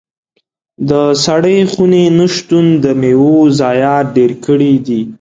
د 0.89 0.91
سړې 1.25 1.57
خونې 1.71 2.03
نه 2.17 2.27
شتون 2.35 2.65
د 2.83 2.85
میوو 3.01 3.37
ضايعات 3.59 4.05
ډېر 4.17 4.31
کړي 4.45 4.73
دي. 4.85 5.01